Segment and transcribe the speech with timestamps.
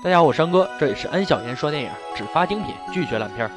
[0.00, 3.50] 大家好，我山哥，这里是安小言说电影，只发精品，拒绝烂片。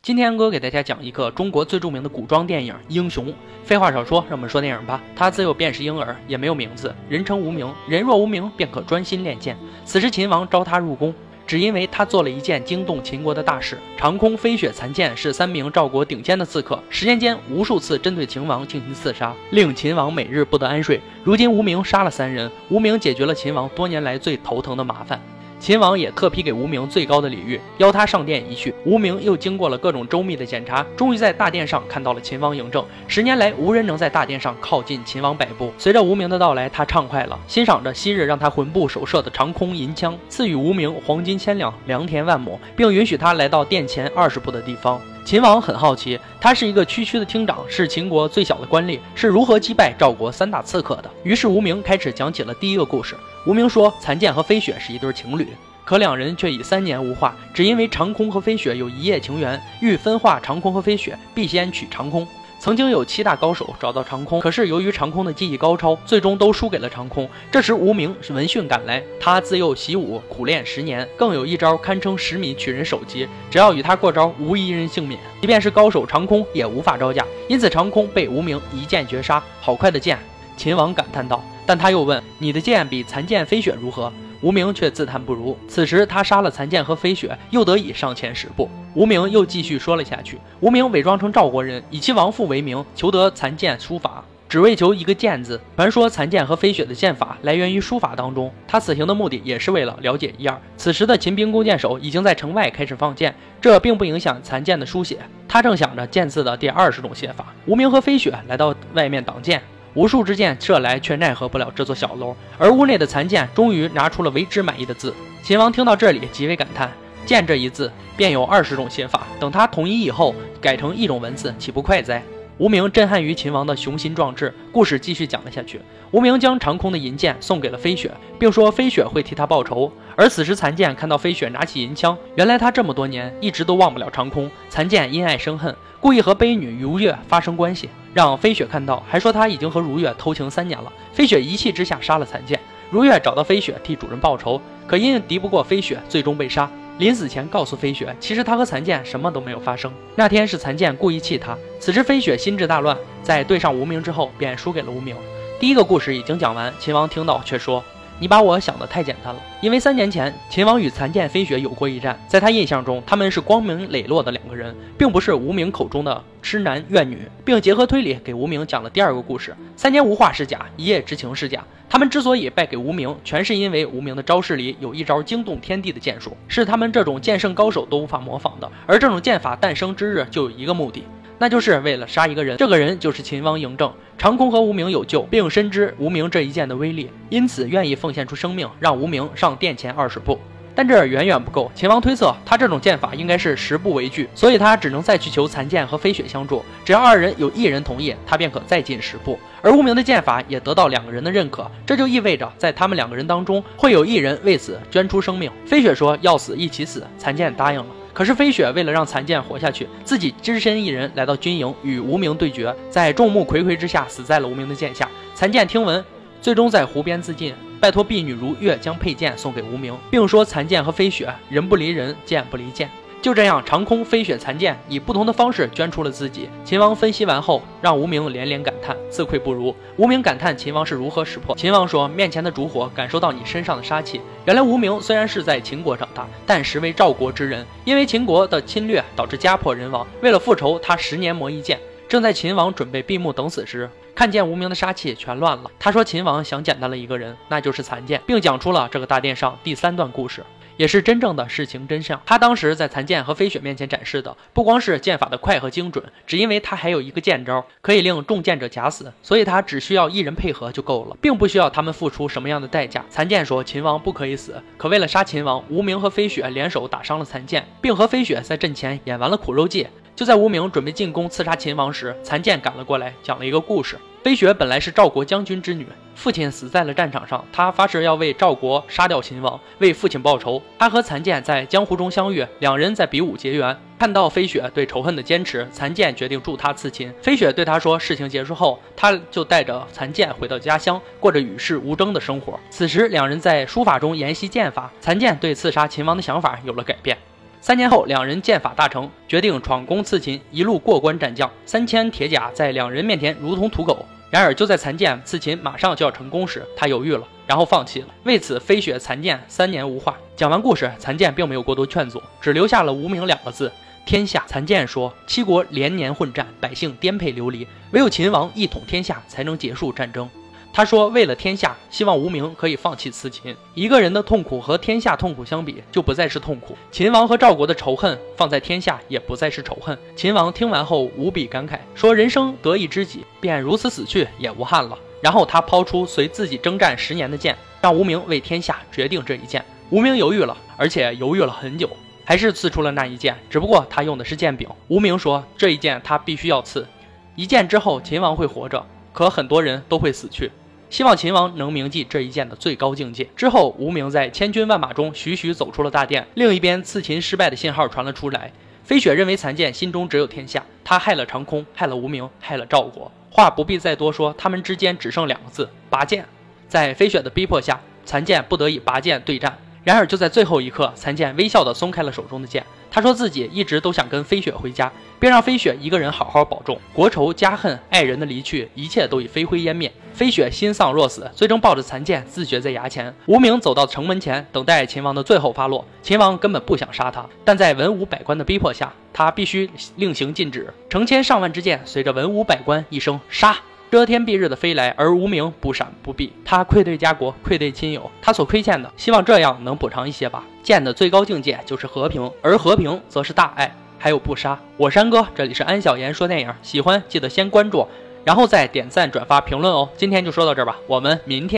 [0.00, 3.26] 今天哥给大家讲一个中国最著名的古装电影《英雄》。
[3.64, 5.02] 废话少说，让我们说电影吧。
[5.16, 7.68] 他自幼便是婴儿，也没有名字，人称无名。
[7.88, 9.56] 人若无名，便可专心练剑。
[9.84, 11.12] 此时秦王召他入宫，
[11.48, 13.76] 只因为他做了一件惊动秦国的大事。
[13.96, 21.00] 长空、飞雪、残剑是三名赵国顶尖的刺客，十年间无数次针对秦王进行刺杀，令秦王每日不得安睡。
[21.24, 25.20] 如今无名杀了三人，无名解决了秦王多年来最头疼的麻烦。
[25.62, 28.74] 秦王也特批给无名最高的礼遇，邀他上殿一叙。
[28.84, 32.84] 无名又经过了各种周密的检查，终于在大殿上看到了秦王嬴政。
[33.06, 35.72] 十年来，无人能在大殿上靠近秦王百步。
[35.78, 45.00] 随着无名的到来，他畅快了，欣赏着昔日让他魂不守舍的长空银枪，赐予无名黄金千两、良田万亩，并允许他来到殿前二十步的地方。
[45.24, 51.08] 秦王很好奇，他是一个区区的厅长，是秦国最小的官吏，是如何击败赵国三大刺客的？
[51.22, 53.16] 于是无名开始讲起了第一个故事。
[53.46, 55.46] 无名说，残剑和飞雪是一对情侣，
[55.84, 62.26] 可两人却已三年无话，只因为长空和飞雪有一夜情缘，欲分化长空和飞雪，必先取长空。
[62.62, 67.28] 曾经有七大高手找到长空，可是由于长空的技艺高超，最终都输给了长空。
[67.50, 75.18] 这时无名是闻讯赶来，他自幼习武，苦练十年，更有一招堪称十米取人首级，只要与他过招，无一人幸免。
[75.40, 79.42] 即便是高手长空也无法招架，因此长空被无名一剑绝杀。
[79.60, 80.16] 好快的剑！
[80.56, 81.44] 秦王感叹道。
[81.66, 85.58] 但他又问：“你的剑比残剑飞雪如何？”无名却自叹不如。
[85.66, 88.70] 此时他杀了残剑和飞雪，又得以上前十步。
[88.94, 90.38] 无名又继续说了下去。
[90.60, 95.60] 无名伪装成赵国人，以其亡父为名，求得残剑书法，只为求一个剑字。
[95.76, 98.52] 传说残剑和飞雪的剑法来源于书法当中。
[98.68, 100.60] 他此行的目的也是为了了解一二。
[100.76, 105.18] 此时的秦兵弓箭手已经在城外开始放箭，这并不影响残剑的书写。
[105.48, 107.46] 他正想着剑字的第二十种写法。
[107.66, 109.62] 无名和飞雪来到外面挡箭。
[109.94, 112.34] 无数支箭射来，却奈何不了这座小楼。
[112.56, 115.14] 而屋内的残剑终于拿出了为之满意的字。
[115.42, 116.90] 秦王听到这里，极为感叹
[117.24, 119.26] ：“剑这一字，便有二十种写法。
[119.40, 122.22] 等他统一以后，改成一种文字，岂不快哉？”
[122.58, 124.54] 无名震撼于秦王的雄心壮志。
[124.70, 125.80] 故事继续讲了下去。
[126.12, 129.90] 无名将长空的银剑送给了飞雪，并说飞雪会替他报仇。
[130.14, 134.48] 而此时残剑看到飞雪拿起银枪，原来他这么多年一直都忘不了长空。
[134.68, 137.88] 残剑因爱生恨，故意和悲女如月发生关系。
[138.12, 140.92] 让飞雪看到，还说他已经和如月偷情三年了。
[141.12, 142.60] 飞雪一气之下杀了残剑。
[142.90, 146.70] 如月找到飞雪替主人报仇，可因敌不过飞雪，最终被杀。
[146.98, 149.92] 临死前告诉飞雪，其实他和残剑什么都没有发生。
[150.14, 151.56] 那天是残剑故意气他。
[151.80, 155.16] 此时飞雪心智大乱，在对上无名之后，便输给了无名。
[155.58, 157.82] 第一个故事已经讲完，秦王听到却说。
[158.22, 171.64] 你把我想的太简单了，因为三年前秦王与残剑飞雪有过一战，在他印象中，他们是光明磊落的两个人，并不是无名口中的痴男怨女，并结合推理给无名讲了第二个故事：三年无话是假，一夜之情是假。
[171.88, 178.70] 他们之所以败给无名，全是因为无名的招式里有一招惊动天地的剑术，是他们这种剑圣高手都无法模仿的。
[178.86, 181.02] 而这种剑法诞生之日，就有一个目的。
[181.42, 183.92] 那就是为了杀一个人，这个人就是秦王嬴政。
[184.16, 190.38] 长空和无名有救，并深知无名这一剑的威力，因此愿意奉献出生命，让无名上殿前二十步。
[190.72, 191.68] 但这远远不够。
[191.74, 196.64] 秦王推测，他这种剑法应该是十步为距，所以他只能再去求残剑和飞雪相助。
[196.84, 199.36] 只要二人有一人同意，他便可再进十步。
[199.62, 205.50] 而无名的剑法也得到两个人的认可，这就意味着在他们两个人当中，会有一人为此捐出生命。
[205.66, 207.86] 飞雪说要死一起死，残剑答应了。
[208.14, 215.08] 可是飞雪为了让残剑活下去，自己只身一人来到军营与无名对决，在众目睽睽之下死在了无名的剑下。
[215.34, 216.04] 残剑听闻，
[216.40, 222.90] 最终在湖边自尽，拜托婢女如月将佩剑送给无名，并说残剑和飞雪人不离人，剑不离剑。
[223.22, 226.50] 就这样，长空飞雪残剑以不同的方式捐出了自己。
[226.64, 229.72] 秦王分析完后，让无名连连感叹，自愧不如。
[229.96, 231.54] 无名感叹秦王是如何识破。
[231.54, 234.20] 秦王说：“面前的烛火感受到你身上的杀气。
[234.44, 237.64] 原来无名虽然是在秦国长大，但实为赵国之人。
[237.84, 241.78] 因为秦国的侵略导致家破人亡，为了复仇，他十年磨一剑。
[242.08, 245.70] 正在秦王准备闭目等死时，看见无名的杀气全乱了。
[245.78, 250.42] 他说秦王想简单了一个人，那就是残剑，并讲出了这个大殿上第三段故事。”
[250.76, 252.20] 也是真正的事情真相。
[252.24, 263.04] 他当时在残剑和飞雪面前展示的，不光是剑法的快和精准，只因为他还有一个剑招，可以令中剑者假死，所以他只需要一人配合就够了，并不需要他们付出什么样的代价。
[263.08, 269.86] 残剑说秦王不可以死，可为了杀秦王，无名和飞雪联手打伤了残剑，并和飞雪在阵前演完了苦肉计。
[270.14, 273.96] 就在无名准备进宫刺杀秦王时，残剑赶了过来，讲了一个故事。
[274.22, 275.84] 飞雪本来是赵国将军之女，
[276.14, 280.62] 父亲死在了战场上，她发誓要为赵国杀掉秦王，为父亲报仇。
[280.78, 283.76] 她和残剑在江湖中相遇，两人在比武结缘。
[283.98, 287.12] 看到飞雪对仇恨的坚持，残剑决定助她刺秦。
[287.20, 292.58] 飞雪对他说，事情结束后，他就带着残剑回到家乡，过着与世无争的生活。
[292.70, 297.18] 此时，两人在书法中研习剑法，残剑对刺杀秦王的想法有了改变。
[297.62, 304.04] 三年后，两人剑法大成，决定闯宫刺秦，一路过关斩将，三千铁甲在两人面前如同土狗。
[304.30, 308.08] 然而，就在残剑刺秦马上就要成功时，他犹豫了，然后放弃了。
[308.24, 310.16] 为此，飞雪残剑三年无话。
[310.34, 313.70] 讲完故事，残剑并没有过多劝阻，只留下了“无名”两个字。
[314.04, 320.28] 天下，残剑说，七国连年混战，百姓颠沛流离，唯有秦王一统天下，才能结束战争。
[320.74, 323.54] 他说：“为了天下，希望无名可以放弃刺秦。
[323.74, 326.74] 一个人的痛苦和天下痛苦相比，就不再是痛苦。
[326.90, 339.62] 秦王和赵国的仇恨放在天下，也不再是仇恨。”秦王听完后无比感慨，说：“人生得一知己，便如此死去也无憾了。”然后他抛出随自己征战十年的剑，让无名为天下决定这一剑。
[339.90, 341.86] 无名犹豫了，而且犹豫了很久，
[342.24, 343.36] 还是刺出了那一剑。
[343.50, 344.66] 只不过他用的是剑柄。
[344.88, 346.88] 无名说：“这一剑他必须要刺，
[347.36, 350.50] 一剑之后秦王会活着，可很多人都会死去。”
[350.92, 353.26] 希望秦王能铭记这一剑的最高境界。
[353.34, 356.26] 之后，无名在千军万马中徐徐走出了大殿。
[356.34, 358.52] 另一边，刺秦失败的信号传了出来。
[358.84, 363.10] 飞雪认为残剑心中只有天下，他害了长空，害了无名，害了赵国。
[363.30, 366.26] 话不必再多说，他们之间只剩两个字：拔剑。
[366.68, 369.56] 在飞雪的逼迫下，残剑不得已拔剑对战。
[369.84, 372.62] 然而，就在最后一刻，残剑微笑地松开了手中的剑。
[372.94, 376.78] 他说自己一直都想跟飞雪回家，并让飞雪一个人好好保重。
[376.92, 379.90] 国仇家恨，爱人的离去，一切都已飞灰烟灭。
[380.12, 383.14] 飞雪心丧若死，最终抱着残剑自绝在崖前。
[383.24, 385.86] 无名走到城门前，等待秦王的最后发落。
[386.02, 390.70] 秦王根本不想杀他，但在文武百官的逼迫下，他必须令行禁止。
[390.90, 393.56] 成千上万支箭随着文武百官一声杀。
[393.92, 396.32] 遮天蔽日的飞来，而无名不闪不避。
[396.46, 400.42] 他愧对家国，愧对亲友，他所亏欠的，希望这样能补偿一些吧。
[400.62, 404.58] 剑的最高境界就是和平，而和平则是大爱，还有不杀。
[404.78, 407.86] 我山哥，这里是安小言说电影，喜欢记得先关注，
[408.24, 409.86] 然后再点赞、转发、评论哦。
[409.94, 411.50] 今天就说到这儿吧，我们明天。